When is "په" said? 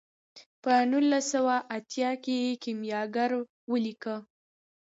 0.61-0.71